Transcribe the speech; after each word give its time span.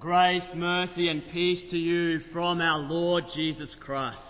Grace, 0.00 0.46
mercy, 0.54 1.08
and 1.08 1.24
peace 1.32 1.62
to 1.72 1.76
you 1.76 2.20
from 2.32 2.60
our 2.60 2.78
Lord 2.78 3.24
Jesus 3.34 3.74
Christ. 3.80 4.20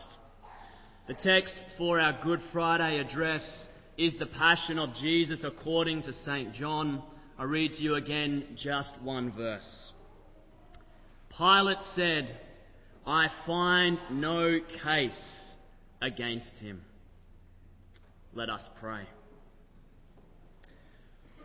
The 1.08 1.14
text 1.14 1.54
for 1.76 2.00
our 2.00 2.18
Good 2.22 2.40
Friday 2.52 3.00
address 3.00 3.66
is 3.98 4.14
the 4.18 4.26
Passion 4.26 4.78
of 4.78 4.94
Jesus 4.94 5.44
according 5.44 6.04
to 6.04 6.12
St. 6.24 6.54
John. 6.54 7.02
I 7.38 7.44
read 7.44 7.72
to 7.72 7.82
you 7.82 7.96
again 7.96 8.56
just 8.56 8.90
one 9.02 9.30
verse. 9.36 9.92
Pilate 11.36 11.78
said, 11.94 12.38
I 13.06 13.26
find 13.46 13.98
no 14.10 14.60
case 14.82 15.52
against 16.00 16.52
him. 16.60 16.80
Let 18.32 18.48
us 18.48 18.66
pray. 18.80 19.02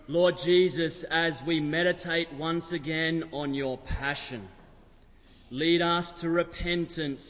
Lord 0.07 0.35
Jesus, 0.43 1.05
as 1.09 1.31
we 1.47 1.61
meditate 1.61 2.27
once 2.33 2.65
again 2.73 3.23
on 3.31 3.53
your 3.53 3.77
passion, 3.77 4.49
lead 5.49 5.81
us 5.81 6.11
to 6.19 6.29
repentance 6.29 7.21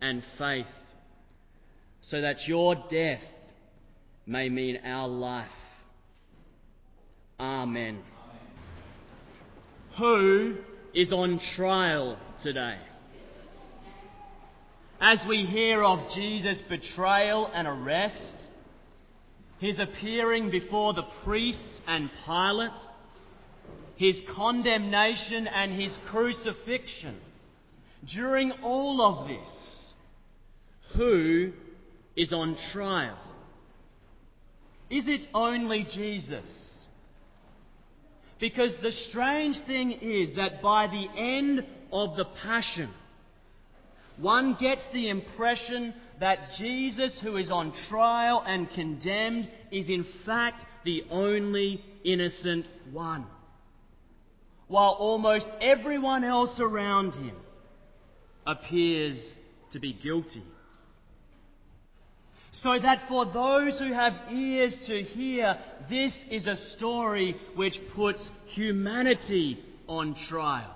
and 0.00 0.22
faith 0.38 0.64
so 2.00 2.22
that 2.22 2.36
your 2.46 2.76
death 2.90 3.22
may 4.26 4.48
mean 4.48 4.78
our 4.86 5.06
life. 5.06 5.50
Amen. 7.38 7.98
Who 9.98 10.56
is 10.94 11.12
on 11.12 11.40
trial 11.56 12.18
today? 12.42 12.78
As 14.98 15.18
we 15.28 15.44
hear 15.44 15.82
of 15.82 15.98
Jesus' 16.14 16.62
betrayal 16.70 17.50
and 17.52 17.68
arrest, 17.68 18.34
his 19.58 19.78
appearing 19.78 20.50
before 20.50 20.94
the 20.94 21.04
priests 21.24 21.80
and 21.86 22.10
Pilate, 22.26 22.70
his 23.96 24.20
condemnation 24.34 25.46
and 25.46 25.80
his 25.80 25.96
crucifixion. 26.08 27.16
During 28.12 28.52
all 28.62 29.00
of 29.00 29.28
this, 29.28 29.92
who 30.96 31.52
is 32.16 32.32
on 32.32 32.56
trial? 32.72 33.18
Is 34.90 35.04
it 35.06 35.26
only 35.32 35.86
Jesus? 35.94 36.46
Because 38.38 38.74
the 38.82 38.92
strange 39.10 39.56
thing 39.66 39.92
is 39.92 40.36
that 40.36 40.60
by 40.60 40.86
the 40.86 41.06
end 41.18 41.64
of 41.92 42.16
the 42.16 42.26
Passion, 42.42 42.90
one 44.18 44.56
gets 44.60 44.82
the 44.92 45.08
impression 45.08 45.94
that 46.20 46.38
Jesus, 46.58 47.18
who 47.22 47.36
is 47.36 47.50
on 47.50 47.72
trial 47.88 48.42
and 48.46 48.70
condemned, 48.70 49.48
is 49.72 49.88
in 49.88 50.06
fact 50.24 50.62
the 50.84 51.02
only 51.10 51.84
innocent 52.04 52.66
one. 52.92 53.26
While 54.68 54.96
almost 54.98 55.46
everyone 55.60 56.24
else 56.24 56.58
around 56.60 57.12
him 57.12 57.36
appears 58.46 59.20
to 59.72 59.80
be 59.80 59.92
guilty. 59.92 60.42
So 62.62 62.78
that 62.80 63.08
for 63.08 63.26
those 63.26 63.78
who 63.78 63.92
have 63.92 64.12
ears 64.30 64.76
to 64.86 65.02
hear, 65.02 65.58
this 65.90 66.14
is 66.30 66.46
a 66.46 66.56
story 66.76 67.36
which 67.56 67.76
puts 67.94 68.26
humanity 68.46 69.58
on 69.88 70.14
trial. 70.28 70.74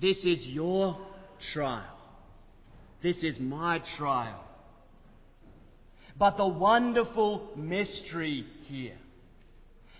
This 0.00 0.18
is 0.24 0.46
your 0.46 0.96
trial. 1.52 1.95
This 3.02 3.22
is 3.22 3.38
my 3.38 3.80
trial. 3.96 4.42
But 6.18 6.36
the 6.36 6.46
wonderful 6.46 7.50
mystery 7.56 8.46
here 8.66 8.96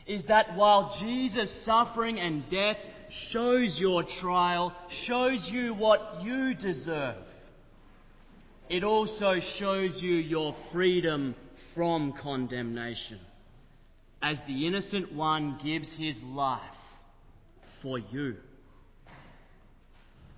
is 0.06 0.24
that 0.28 0.56
while 0.56 0.96
Jesus' 1.00 1.64
suffering 1.64 2.18
and 2.18 2.48
death 2.48 2.76
shows 3.30 3.76
your 3.78 4.04
trial, 4.20 4.72
shows 5.06 5.46
you 5.50 5.74
what 5.74 6.22
you 6.22 6.54
deserve, 6.54 7.24
it 8.68 8.82
also 8.82 9.34
shows 9.58 9.98
you 10.00 10.14
your 10.14 10.54
freedom 10.72 11.34
from 11.74 12.14
condemnation 12.20 13.20
as 14.22 14.38
the 14.46 14.66
innocent 14.66 15.12
one 15.12 15.58
gives 15.62 15.88
his 15.98 16.16
life 16.24 16.60
for 17.82 17.98
you. 17.98 18.36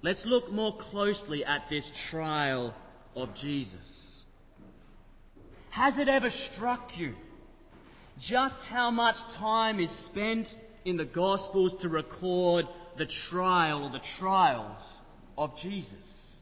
Let's 0.02 0.24
look 0.24 0.52
more 0.52 0.76
closely 0.90 1.44
at 1.44 1.64
this 1.68 1.90
trial 2.10 2.74
of 3.16 3.34
Jesus. 3.34 4.22
Has 5.70 5.98
it 5.98 6.08
ever 6.08 6.30
struck 6.30 6.96
you 6.96 7.14
just 8.20 8.58
how 8.68 8.90
much 8.90 9.16
time 9.36 9.80
is 9.80 9.90
spent 10.06 10.48
in 10.84 10.96
the 10.96 11.04
Gospels 11.04 11.74
to 11.82 11.88
record 11.88 12.64
the 12.96 13.06
trial 13.30 13.84
or 13.84 13.90
the 13.90 14.04
trials 14.18 14.78
of 15.36 15.50
Jesus? 15.60 16.38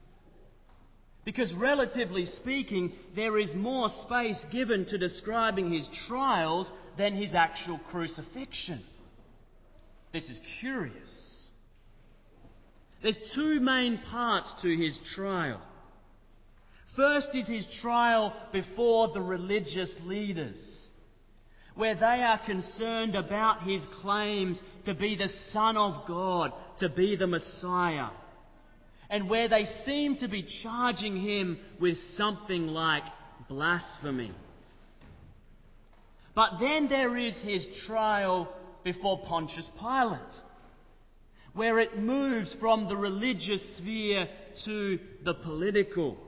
Because, 1.25 1.53
relatively 1.55 2.25
speaking, 2.25 2.93
there 3.17 3.39
is 3.39 3.53
more 3.55 3.89
space 4.05 4.43
given 4.53 4.85
to 4.87 4.97
describing 4.99 5.73
his 5.73 5.89
trials 6.07 6.71
than 6.97 7.17
his 7.17 7.35
actual 7.35 7.81
crucifixion. 7.91 8.85
This 10.13 10.25
is 10.25 10.39
curious. 10.61 11.36
There's 13.03 13.19
two 13.35 13.61
main 13.61 13.99
parts 14.11 14.53
to 14.63 14.77
his 14.77 14.99
trial. 15.15 15.61
First 16.97 17.29
is 17.35 17.47
his 17.47 17.67
trial 17.83 18.33
before 18.53 19.13
the 19.13 19.21
religious 19.21 19.95
leaders, 20.05 20.57
where 21.75 21.95
they 21.95 22.23
are 22.23 22.39
concerned 22.45 23.15
about 23.15 23.65
his 23.65 23.83
claims 24.01 24.59
to 24.87 24.95
be 24.95 25.15
the 25.15 25.29
Son 25.53 25.77
of 25.77 26.07
God, 26.09 26.53
to 26.79 26.89
be 26.89 27.17
the 27.17 27.27
Messiah, 27.27 28.09
and 29.11 29.29
where 29.29 29.49
they 29.49 29.67
seem 29.85 30.17
to 30.17 30.29
be 30.29 30.47
charging 30.63 31.21
him 31.21 31.59
with 31.79 31.99
something 32.17 32.67
like 32.67 33.05
blasphemy. 33.47 34.33
But 36.35 36.59
then 36.61 36.89
there 36.89 37.17
is 37.17 37.37
his 37.43 37.67
trial 37.87 38.49
before 38.85 39.23
Pontius 39.27 39.69
Pilate 39.79 40.21
where 41.57 41.81
it 41.81 41.99
moves 41.99 42.55
from 42.61 42.87
the 42.87 42.97
religious 42.97 43.79
sphere 43.79 44.29
to 44.67 44.99
the 45.25 45.35
political, 45.35 46.19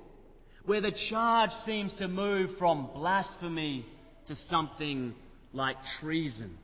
where 0.65 0.81
the 0.81 0.97
charge 1.11 1.51
seems 1.67 1.93
to 1.99 2.09
move 2.09 2.51
from 2.59 2.89
blasphemy 2.95 3.85
to 4.27 4.35
something 4.49 5.15
like 5.53 5.77
treason. 6.01 6.57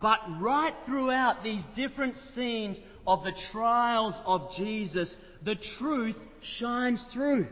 But 0.00 0.18
right 0.40 0.72
throughout 0.86 1.44
these 1.44 1.62
different 1.76 2.14
scenes 2.34 2.78
of 3.06 3.22
the 3.22 3.34
trials 3.52 4.14
of 4.24 4.48
Jesus, 4.56 5.14
the 5.44 5.56
truth 5.78 6.16
shines 6.58 7.04
through 7.12 7.48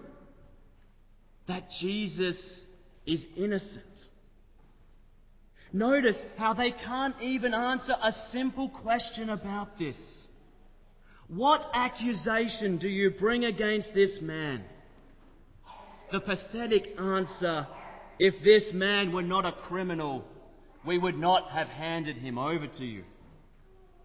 that 1.46 1.64
Jesus 1.80 2.36
is 3.06 3.22
innocent. 3.36 3.84
Notice 5.72 6.16
how 6.36 6.54
they 6.54 6.72
can't 6.72 7.14
even 7.22 7.54
answer 7.54 7.92
a 7.92 8.12
simple 8.32 8.68
question 8.68 9.30
about 9.30 9.78
this. 9.78 9.96
What 11.28 11.64
accusation 11.74 12.78
do 12.78 12.88
you 12.88 13.10
bring 13.10 13.44
against 13.44 13.94
this 13.94 14.18
man? 14.20 14.64
The 16.10 16.20
pathetic 16.20 16.88
answer 16.98 17.68
if 18.18 18.34
this 18.44 18.70
man 18.74 19.12
were 19.12 19.22
not 19.22 19.46
a 19.46 19.52
criminal, 19.52 20.24
we 20.86 20.98
would 20.98 21.16
not 21.16 21.50
have 21.52 21.68
handed 21.68 22.16
him 22.16 22.36
over 22.36 22.66
to 22.66 22.84
you. 22.84 23.04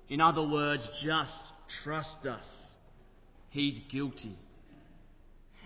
In 0.07 0.21
other 0.21 0.47
words, 0.47 0.87
just 1.03 1.33
trust 1.83 2.25
us. 2.25 2.45
He's 3.49 3.77
guilty. 3.91 4.37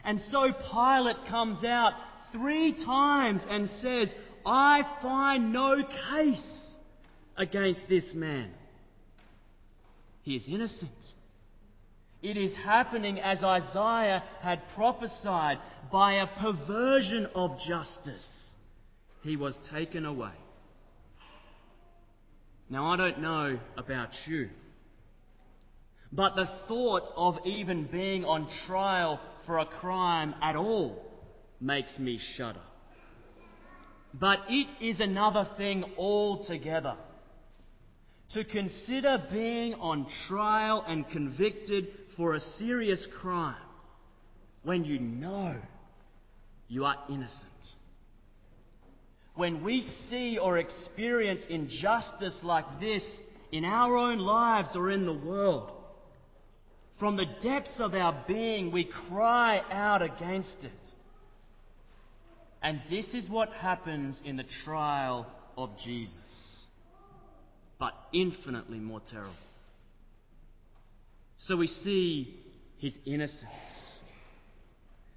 And 0.04 0.20
so 0.32 0.48
Pilate 0.72 1.28
comes 1.28 1.64
out 1.64 1.94
three 2.32 2.74
times 2.86 3.44
and 3.48 3.70
says, 3.82 4.14
I 4.52 4.82
find 5.04 5.54
no 5.54 5.84
case 6.12 6.42
against 7.38 7.82
this 7.88 8.12
man. 8.16 8.50
He 10.24 10.36
is 10.36 10.44
innocent. 10.48 10.90
It 12.24 12.36
is 12.36 12.56
happening 12.66 13.20
as 13.20 13.44
Isaiah 13.44 14.24
had 14.42 14.64
prophesied 14.76 15.60
by 15.92 16.14
a 16.16 16.28
perversion 16.42 17.28
of 17.36 17.60
justice. 17.68 18.26
He 19.22 19.36
was 19.36 19.56
taken 19.72 20.04
away. 20.04 20.34
Now, 22.72 22.92
I 22.92 22.98
don't 22.98 23.22
know 23.22 23.60
about 23.78 24.10
you, 24.26 24.50
but 26.12 26.36
the 26.36 26.50
thought 26.68 27.08
of 27.16 27.38
even 27.46 27.86
being 27.86 28.26
on 28.26 28.48
trial 28.66 29.20
for 29.46 29.60
a 29.60 29.66
crime 29.66 30.34
at 30.42 30.56
all 30.56 31.06
makes 31.62 32.00
me 32.00 32.20
shudder. 32.36 32.62
But 34.14 34.40
it 34.50 34.68
is 34.82 35.00
another 35.00 35.48
thing 35.58 35.84
altogether. 35.98 36.96
To 38.34 38.44
consider 38.44 39.24
being 39.32 39.74
on 39.76 40.08
trial 40.28 40.84
and 40.88 41.08
convicted 41.10 41.88
for 42.16 42.36
a 42.36 42.40
serious 42.58 43.08
crime 43.22 43.56
when 44.64 44.84
you 44.84 45.00
know 45.00 45.56
you 46.68 46.86
are 46.86 46.98
innocent. 47.10 47.46
When 49.36 49.64
we 49.64 49.82
see 50.10 50.38
or 50.38 50.58
experience 50.58 51.42
injustice 51.50 52.40
like 52.44 52.80
this 52.80 53.04
in 53.52 53.66
our 53.66 53.96
own 53.98 54.20
lives 54.20 54.70
or 54.76 54.92
in 54.92 55.06
the 55.06 55.14
world. 55.14 55.72
From 57.00 57.16
the 57.16 57.26
depths 57.42 57.80
of 57.80 57.94
our 57.94 58.26
being, 58.28 58.72
we 58.72 58.84
cry 59.08 59.62
out 59.72 60.02
against 60.02 60.58
it. 60.64 60.72
And 62.62 62.82
this 62.90 63.06
is 63.14 63.30
what 63.30 63.50
happens 63.54 64.20
in 64.26 64.36
the 64.36 64.46
trial 64.66 65.26
of 65.58 65.70
Jesus, 65.84 66.66
but 67.80 67.94
infinitely 68.14 68.80
more 68.80 69.02
terrible. 69.10 69.34
So 71.40 71.56
we 71.56 71.68
see 71.68 72.38
his 72.80 72.98
innocence. 73.06 73.46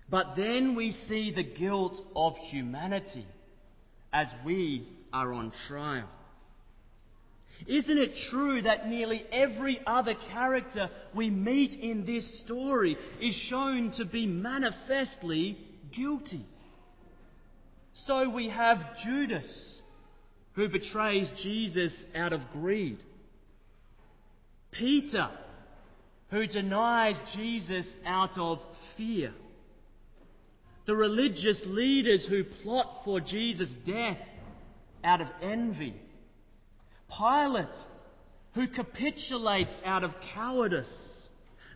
But 0.08 0.36
then 0.36 0.74
we 0.76 0.92
see 0.92 1.32
the 1.34 1.42
guilt 1.42 2.00
of 2.14 2.36
humanity 2.36 3.26
as 4.12 4.28
we 4.44 4.86
are 5.12 5.32
on 5.32 5.52
trial. 5.68 6.08
Isn't 7.66 7.98
it 7.98 8.14
true 8.30 8.62
that 8.62 8.88
nearly 8.88 9.24
every 9.32 9.80
other 9.86 10.14
character 10.32 10.90
we 11.14 11.30
meet 11.30 11.78
in 11.78 12.04
this 12.04 12.42
story 12.44 12.96
is 13.20 13.34
shown 13.48 13.92
to 13.96 14.04
be 14.04 14.26
manifestly 14.26 15.56
guilty? 15.94 16.44
So 18.06 18.28
we 18.28 18.48
have 18.48 18.78
Judas, 19.04 19.46
who 20.54 20.68
betrays 20.68 21.30
Jesus 21.42 21.92
out 22.14 22.32
of 22.32 22.40
greed. 22.52 22.98
Peter, 24.72 25.28
who 26.30 26.46
denies 26.46 27.16
Jesus 27.36 27.86
out 28.06 28.38
of 28.38 28.58
fear. 28.96 29.32
The 30.86 30.96
religious 30.96 31.62
leaders 31.66 32.26
who 32.28 32.42
plot 32.62 33.02
for 33.04 33.20
Jesus' 33.20 33.72
death 33.86 34.18
out 35.04 35.20
of 35.20 35.28
envy. 35.42 35.94
Pilate, 37.16 37.76
who 38.54 38.66
capitulates 38.66 39.72
out 39.84 40.02
of 40.02 40.12
cowardice. 40.34 41.28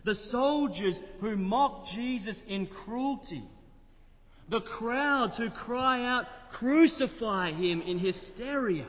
The 0.03 0.15
soldiers 0.31 0.95
who 1.21 1.35
mock 1.37 1.85
Jesus 1.93 2.37
in 2.47 2.67
cruelty. 2.67 3.43
The 4.49 4.61
crowds 4.61 5.37
who 5.37 5.49
cry 5.49 6.05
out, 6.05 6.25
Crucify 6.53 7.51
him 7.51 7.81
in 7.81 7.99
hysteria. 7.99 8.87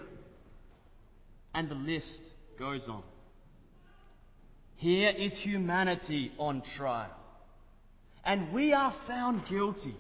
And 1.55 1.69
the 1.69 1.75
list 1.75 2.21
goes 2.59 2.87
on. 2.89 3.03
Here 4.77 5.11
is 5.11 5.33
humanity 5.43 6.33
on 6.39 6.63
trial. 6.77 7.11
And 8.25 8.53
we 8.53 8.73
are 8.73 8.95
found 9.07 9.47
guilty 9.49 9.97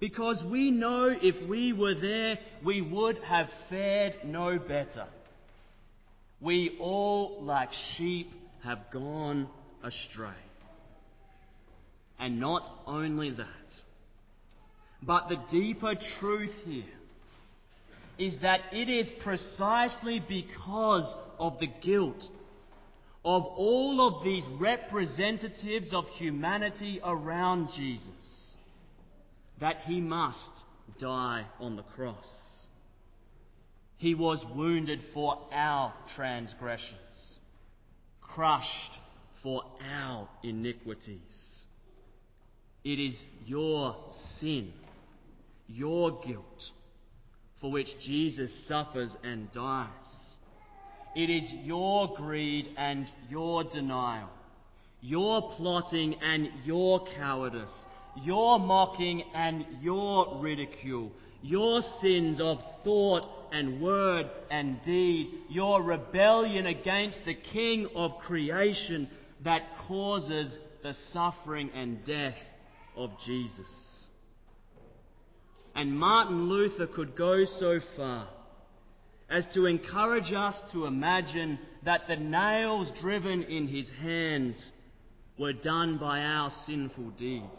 because 0.00 0.42
we 0.50 0.70
know 0.70 1.14
if 1.20 1.48
we 1.48 1.72
were 1.72 1.94
there, 1.94 2.38
we 2.64 2.80
would 2.80 3.18
have 3.18 3.48
fared 3.68 4.14
no 4.24 4.58
better. 4.58 5.06
We 6.40 6.76
all, 6.80 7.42
like 7.42 7.70
sheep, 7.96 8.30
have 8.62 8.78
gone 8.92 9.48
astray. 9.82 10.28
And 12.18 12.40
not 12.40 12.62
only 12.86 13.30
that, 13.30 13.46
but 15.06 15.28
the 15.28 15.36
deeper 15.50 15.94
truth 16.20 16.54
here 16.64 16.84
is 18.18 18.36
that 18.42 18.60
it 18.72 18.88
is 18.88 19.10
precisely 19.22 20.22
because 20.26 21.12
of 21.38 21.58
the 21.58 21.68
guilt 21.82 22.22
of 23.24 23.42
all 23.44 24.06
of 24.06 24.24
these 24.24 24.44
representatives 24.58 25.88
of 25.92 26.04
humanity 26.16 27.00
around 27.04 27.68
Jesus 27.74 28.54
that 29.60 29.76
he 29.86 30.00
must 30.00 30.50
die 31.00 31.46
on 31.58 31.76
the 31.76 31.82
cross. 31.82 32.28
He 33.96 34.14
was 34.14 34.44
wounded 34.54 35.00
for 35.14 35.38
our 35.52 35.94
transgressions, 36.14 37.38
crushed 38.20 38.68
for 39.42 39.62
our 39.82 40.28
iniquities. 40.42 41.18
It 42.84 42.98
is 43.00 43.14
your 43.46 43.96
sin, 44.40 44.72
your 45.66 46.20
guilt, 46.26 46.44
for 47.60 47.70
which 47.70 47.88
Jesus 48.04 48.52
suffers 48.68 49.14
and 49.22 49.50
dies. 49.52 49.88
It 51.16 51.30
is 51.30 51.44
your 51.62 52.14
greed 52.16 52.68
and 52.76 53.06
your 53.28 53.64
denial, 53.64 54.30
your 55.00 55.52
plotting 55.56 56.16
and 56.22 56.48
your 56.64 57.06
cowardice, 57.16 57.72
your 58.22 58.58
mocking 58.58 59.22
and 59.34 59.64
your 59.80 60.40
ridicule, 60.40 61.12
your 61.42 61.82
sins 62.00 62.40
of 62.40 62.58
thought 62.82 63.28
and 63.52 63.80
word 63.80 64.26
and 64.50 64.82
deed, 64.82 65.30
your 65.48 65.82
rebellion 65.82 66.66
against 66.66 67.18
the 67.26 67.34
King 67.34 67.88
of 67.94 68.18
creation 68.22 69.08
that 69.44 69.62
causes 69.86 70.56
the 70.82 70.94
suffering 71.12 71.70
and 71.74 72.04
death 72.04 72.36
of 72.96 73.10
Jesus. 73.24 73.66
And 75.74 75.98
Martin 75.98 76.48
Luther 76.48 76.86
could 76.86 77.16
go 77.16 77.44
so 77.58 77.80
far 77.96 78.28
as 79.30 79.46
to 79.54 79.66
encourage 79.66 80.32
us 80.32 80.54
to 80.72 80.86
imagine 80.86 81.58
that 81.84 82.02
the 82.08 82.16
nails 82.16 82.90
driven 83.00 83.42
in 83.42 83.66
his 83.66 83.90
hands 84.00 84.72
were 85.38 85.52
done 85.52 85.98
by 85.98 86.20
our 86.20 86.50
sinful 86.66 87.10
deeds. 87.18 87.58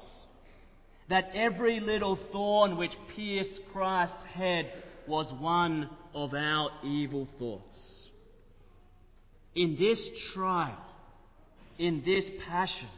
That 1.10 1.30
every 1.34 1.80
little 1.80 2.18
thorn 2.32 2.78
which 2.78 2.94
pierced 3.16 3.60
Christ's 3.74 4.24
head 4.34 4.72
was 5.08 5.32
one 5.40 5.90
of 6.14 6.34
our 6.34 6.70
evil 6.84 7.28
thoughts. 7.38 8.10
In 9.56 9.76
this 9.78 10.00
trial, 10.34 10.78
in 11.78 12.02
this 12.06 12.26
passion, 12.48 12.90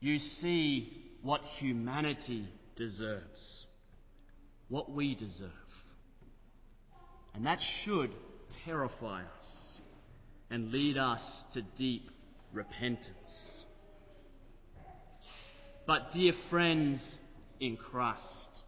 you 0.00 0.18
see 0.18 0.92
what 1.22 1.40
humanity 1.58 2.48
deserves, 2.76 3.66
what 4.68 4.90
we 4.90 5.14
deserve. 5.14 5.50
And 7.34 7.46
that 7.46 7.58
should 7.84 8.10
terrify 8.64 9.22
us 9.22 9.80
and 10.50 10.70
lead 10.70 10.96
us 10.96 11.20
to 11.54 11.62
deep 11.76 12.10
repentance. 12.52 13.12
But, 15.86 16.12
dear 16.12 16.32
friends 16.50 17.00
in 17.60 17.76
Christ, 17.76 18.62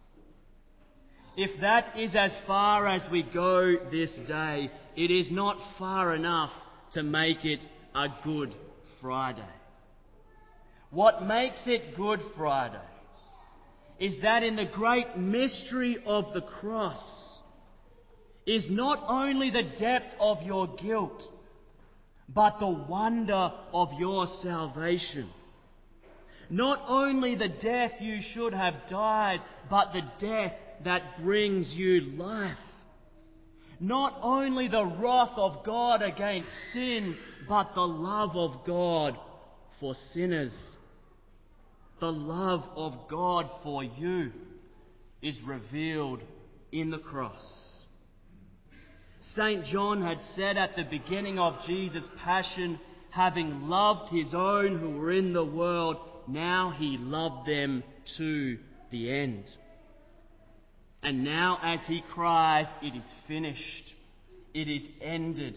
if 1.37 1.61
that 1.61 1.97
is 1.97 2.15
as 2.15 2.31
far 2.47 2.87
as 2.87 3.01
we 3.11 3.23
go 3.23 3.75
this 3.91 4.11
day, 4.27 4.71
it 4.95 5.11
is 5.11 5.31
not 5.31 5.57
far 5.77 6.15
enough 6.15 6.51
to 6.93 7.03
make 7.03 7.45
it 7.45 7.63
a 7.95 8.07
Good 8.23 8.53
Friday. 8.99 9.41
What 10.89 11.23
makes 11.23 11.61
it 11.67 11.95
Good 11.95 12.21
Friday 12.35 12.81
is 14.01 14.15
that 14.23 14.41
in 14.41 14.55
the 14.55 14.65
great 14.65 15.15
mystery 15.15 15.97
of 16.07 16.33
the 16.33 16.41
cross, 16.41 16.99
is 18.47 18.65
not 18.67 18.99
only 19.07 19.51
the 19.51 19.77
depth 19.79 20.15
of 20.19 20.41
your 20.41 20.75
guilt, 20.75 21.21
but 22.27 22.57
the 22.59 22.67
wonder 22.67 23.51
of 23.71 23.89
your 23.99 24.25
salvation. 24.41 25.29
Not 26.49 26.79
only 26.87 27.35
the 27.35 27.47
death 27.47 27.91
you 27.99 28.17
should 28.33 28.53
have 28.53 28.73
died, 28.89 29.39
but 29.69 29.93
the 29.93 30.01
death 30.19 30.53
that 30.83 31.21
brings 31.21 31.71
you 31.75 32.01
life. 32.17 32.57
Not 33.79 34.17
only 34.23 34.67
the 34.67 34.83
wrath 34.83 35.37
of 35.37 35.63
God 35.63 36.01
against 36.01 36.49
sin, 36.73 37.15
but 37.47 37.75
the 37.75 37.81
love 37.81 38.35
of 38.35 38.65
God 38.65 39.15
for 39.79 39.93
sinners. 40.11 40.53
The 42.01 42.11
love 42.11 42.63
of 42.75 43.07
God 43.07 43.47
for 43.61 43.83
you 43.83 44.31
is 45.21 45.39
revealed 45.45 46.21
in 46.71 46.89
the 46.89 46.97
cross. 46.97 47.85
St. 49.35 49.63
John 49.65 50.01
had 50.01 50.17
said 50.35 50.57
at 50.57 50.75
the 50.75 50.83
beginning 50.83 51.37
of 51.37 51.63
Jesus' 51.67 52.09
passion, 52.23 52.79
having 53.11 53.69
loved 53.69 54.11
his 54.11 54.33
own 54.33 54.79
who 54.79 54.97
were 54.97 55.11
in 55.11 55.31
the 55.31 55.45
world, 55.45 55.97
now 56.27 56.73
he 56.75 56.97
loved 56.99 57.47
them 57.47 57.83
to 58.17 58.57
the 58.89 59.11
end. 59.11 59.43
And 61.03 61.23
now, 61.23 61.59
as 61.61 61.81
he 61.85 62.01
cries, 62.13 62.65
It 62.81 62.95
is 62.95 63.05
finished, 63.27 63.93
it 64.55 64.67
is 64.67 64.81
ended, 65.01 65.55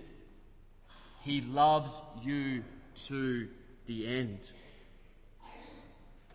he 1.23 1.41
loves 1.41 1.91
you 2.23 2.63
to 3.09 3.49
the 3.87 4.07
end. 4.07 4.41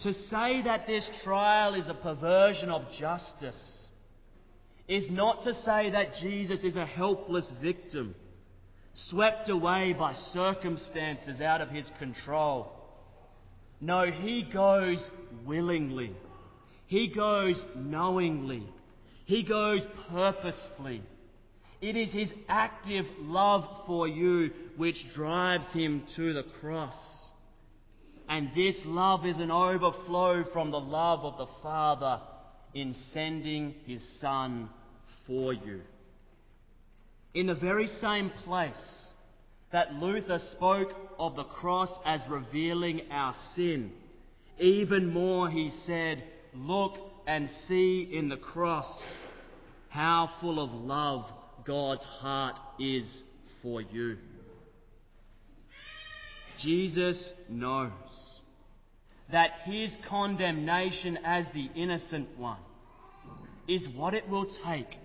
To 0.02 0.14
say 0.14 0.62
that 0.64 0.88
this 0.88 1.08
trial 1.24 1.76
is 1.76 1.90
a 1.90 1.94
perversion 1.94 2.70
of 2.70 2.84
justice 3.00 3.80
is 4.88 5.10
not 5.12 5.44
to 5.44 5.54
say 5.54 5.92
that 5.92 6.16
Jesus 6.22 6.64
is 6.64 6.78
a 6.78 6.86
helpless 6.86 7.52
victim, 7.62 8.16
swept 9.10 9.50
away 9.50 9.94
by 9.94 10.14
circumstances 10.34 11.42
out 11.42 11.62
of 11.62 11.70
his 11.70 11.90
control. 12.00 12.72
No, 13.82 14.06
he 14.10 14.44
goes 14.52 15.00
willingly. 15.46 16.16
He 16.88 17.14
goes 17.14 17.62
knowingly. 17.76 18.66
He 19.26 19.44
goes 19.44 19.86
purposefully. 20.10 21.04
It 21.82 21.96
is 21.96 22.12
his 22.12 22.34
active 22.48 23.06
love 23.20 23.64
for 23.86 24.08
you 24.08 24.50
which 24.76 24.98
drives 25.14 25.68
him 25.74 26.04
to 26.16 26.34
the 26.34 26.44
cross. 26.60 26.96
And 28.30 28.52
this 28.56 28.76
love 28.86 29.26
is 29.26 29.38
an 29.38 29.50
overflow 29.50 30.44
from 30.54 30.70
the 30.70 30.80
love 30.80 31.22
of 31.22 31.40
the 31.40 31.52
Father 31.64 32.22
in 32.76 32.96
sending 33.12 33.74
his 33.88 34.04
Son 34.22 34.70
for 35.26 35.52
you. 35.52 35.82
In 37.34 37.48
the 37.48 37.56
very 37.56 37.88
same 37.88 38.32
place 38.46 38.76
that 39.72 39.94
Luther 39.96 40.40
spoke 40.52 40.94
of 41.18 41.36
the 41.36 41.44
cross 41.44 41.90
as 42.06 42.22
revealing 42.30 43.02
our 43.12 43.34
sin, 43.56 43.92
even 44.60 45.12
more 45.12 45.50
he 45.50 45.72
said, 45.86 46.24
Look 46.54 46.98
and 47.26 47.50
see 47.68 48.10
in 48.14 48.30
the 48.30 48.38
cross 48.38 48.88
how 49.90 50.30
full 50.40 50.64
of 50.64 50.72
love 50.72 51.26
God's 51.66 52.04
heart 52.04 52.58
is 52.80 53.06
for 53.62 53.82
you. 53.82 54.18
Jesus 56.64 57.34
knows 57.48 57.92
that 59.32 59.52
his 59.66 59.92
condemnation 60.08 61.18
as 61.24 61.46
the 61.54 61.70
innocent 61.76 62.38
one 62.38 62.60
is 63.68 63.88
what 63.96 64.14
it 64.14 64.28
will 64.28 64.48
take 64.66 64.96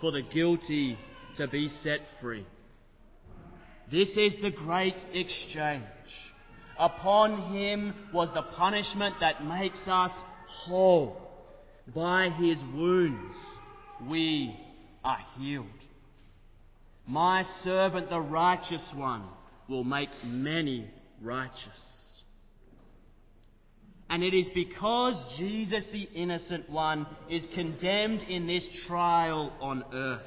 for 0.00 0.10
the 0.10 0.22
guilty 0.22 0.98
to 1.36 1.46
be 1.46 1.68
set 1.82 2.00
free. 2.20 2.46
This 3.90 4.08
is 4.08 4.34
the 4.42 4.50
great 4.50 4.96
exchange. 5.12 5.84
Upon 6.78 7.54
him 7.54 7.94
was 8.12 8.28
the 8.34 8.42
punishment 8.42 9.14
that 9.20 9.44
makes 9.44 9.78
us 9.86 10.10
whole. 10.66 11.16
By 11.94 12.30
his 12.30 12.58
wounds 12.74 13.36
we 14.08 14.58
are 15.04 15.18
healed. 15.38 15.66
My 17.06 17.44
servant, 17.62 18.08
the 18.08 18.20
righteous 18.20 18.84
one, 18.94 19.24
will 19.68 19.84
make 19.84 20.10
many 20.24 20.90
righteous. 21.20 22.22
And 24.10 24.22
it 24.22 24.34
is 24.34 24.48
because 24.54 25.14
Jesus, 25.38 25.84
the 25.92 26.08
innocent 26.14 26.68
one, 26.68 27.06
is 27.30 27.42
condemned 27.54 28.22
in 28.22 28.46
this 28.46 28.66
trial 28.86 29.52
on 29.60 29.84
earth 29.92 30.20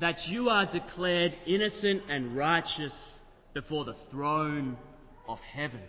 that 0.00 0.16
you 0.28 0.48
are 0.48 0.66
declared 0.66 1.36
innocent 1.46 2.02
and 2.08 2.34
righteous 2.36 2.92
before 3.54 3.84
the 3.84 3.94
throne 4.10 4.76
of 5.28 5.38
heaven. 5.54 5.82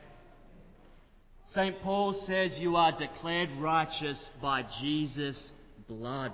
St. 1.53 1.81
Paul 1.81 2.23
says 2.27 2.51
you 2.59 2.75
are 2.75 2.97
declared 2.97 3.49
righteous 3.59 4.29
by 4.41 4.65
Jesus' 4.81 5.51
blood 5.87 6.33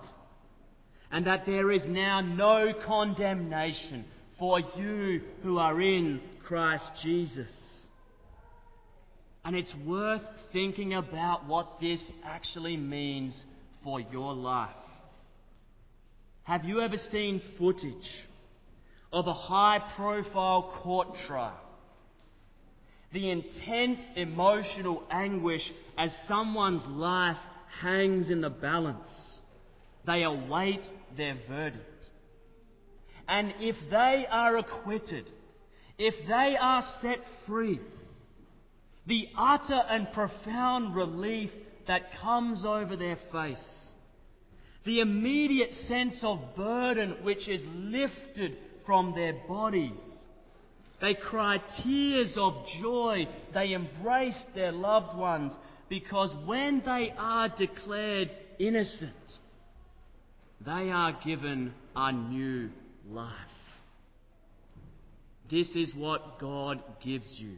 and 1.12 1.26
that 1.26 1.46
there 1.46 1.72
is 1.72 1.84
now 1.88 2.22
no 2.22 2.74
condemnation 2.86 4.06
for 4.40 4.60
you 4.60 5.22
who 5.44 5.60
are 5.60 5.80
in 5.80 6.22
Christ 6.46 6.90
Jesus. 7.04 7.54
And 9.46 9.56
it's 9.56 9.74
worth 9.86 10.22
thinking 10.52 10.94
about 10.94 11.48
what 11.48 11.80
this 11.80 12.00
actually 12.26 12.78
means 12.78 13.40
for 13.84 14.00
your 14.00 14.34
life. 14.34 14.70
Have 16.44 16.66
you 16.66 16.82
ever 16.82 16.98
seen 17.12 17.42
footage 17.58 17.94
of 19.14 19.28
a 19.28 19.34
high 19.34 19.80
profile 19.96 20.74
court 20.82 21.10
trial? 21.28 21.60
The 23.12 23.30
intense 23.30 24.00
emotional 24.16 25.04
anguish 25.12 25.62
as 25.98 26.12
someone's 26.28 26.86
life 26.88 27.38
hangs 27.82 28.30
in 28.30 28.42
the 28.42 28.50
balance 28.50 29.30
they 30.10 30.24
await 30.24 30.82
their 31.18 31.38
verdict. 31.48 32.08
And 33.30 33.54
if 33.60 33.76
they 33.92 34.26
are 34.28 34.58
acquitted, 34.58 35.30
if 36.00 36.16
they 36.28 36.58
are 36.60 36.84
set 37.00 37.20
free, 37.46 37.80
the 39.06 39.28
utter 39.38 39.80
and 39.88 40.12
profound 40.14 40.96
relief 40.96 41.52
that 41.88 42.10
comes 42.24 42.66
over 42.66 42.96
their 42.96 43.20
face, 43.32 43.64
the 44.84 45.02
immediate 45.02 45.72
sense 45.88 46.16
of 46.24 46.40
burden 46.56 47.18
which 47.22 47.48
is 47.48 47.62
lifted 47.68 48.58
from 48.84 49.14
their 49.14 49.34
bodies. 49.48 50.00
They 51.00 51.14
cry 51.14 51.62
tears 51.84 52.34
of 52.36 52.54
joy. 52.82 53.28
They 53.54 53.74
embrace 53.74 54.42
their 54.56 54.72
loved 54.72 55.16
ones 55.16 55.54
because 55.88 56.34
when 56.48 56.82
they 56.84 57.14
are 57.16 57.50
declared 57.50 58.32
innocent, 58.58 59.12
they 60.66 60.90
are 60.90 61.18
given 61.24 61.76
a 61.96 62.12
new 62.12 62.72
life. 63.08 63.34
This 65.50 65.70
is 65.76 65.94
what 65.96 66.40
God 66.40 66.82
gives 67.04 67.28
you 67.38 67.56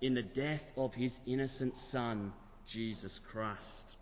in 0.00 0.14
the 0.14 0.22
death 0.22 0.62
of 0.76 0.94
his 0.94 1.12
innocent 1.26 1.74
Son, 1.90 2.32
Jesus 2.72 3.18
Christ. 3.30 3.96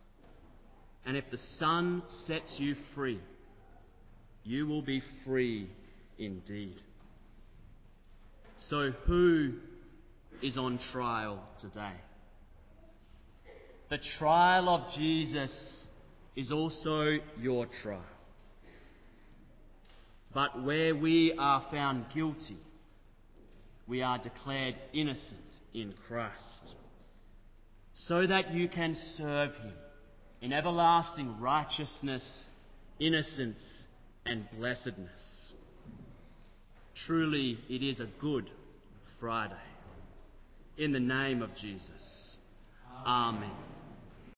And 1.07 1.17
if 1.17 1.25
the 1.31 1.39
Son 1.59 2.03
sets 2.27 2.57
you 2.59 2.75
free, 2.95 3.21
you 4.45 4.67
will 4.67 4.83
be 4.83 5.03
free 5.25 5.71
indeed. 6.19 6.77
So, 8.69 8.91
who 9.07 9.55
is 10.43 10.59
on 10.59 10.79
trial 10.93 11.43
today? 11.61 11.95
The 13.89 13.99
trial 14.19 14.69
of 14.69 14.95
Jesus 14.95 15.51
is 16.37 16.53
also 16.53 17.17
your 17.41 17.67
trial. 17.83 18.03
But 20.35 20.63
where 20.63 20.95
we 20.95 21.35
are 21.39 21.65
found 21.71 22.07
guilty, 22.15 22.59
we 23.87 24.03
are 24.03 24.19
declared 24.19 24.75
innocent 24.93 25.41
in 25.73 25.95
Christ, 26.07 26.75
so 28.07 28.27
that 28.27 28.53
you 28.53 28.69
can 28.69 28.97
serve 29.17 29.55
Him 29.55 29.73
in 30.43 30.53
everlasting 30.53 31.41
righteousness, 31.41 32.25
innocence, 33.01 33.59
and 34.27 34.47
blessedness. 34.59 35.53
Truly, 37.07 37.59
it 37.69 37.83
is 37.83 38.01
a 38.01 38.09
good 38.21 38.51
Friday. 39.19 39.55
In 40.77 40.93
the 40.93 41.01
name 41.01 41.43
of 41.43 41.55
Jesus. 41.57 42.37
Amen. 43.07 43.51